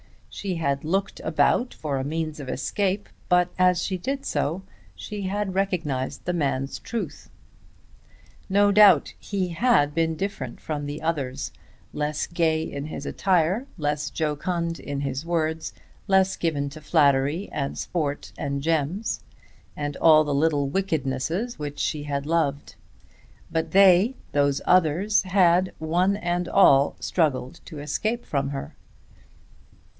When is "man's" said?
6.33-6.79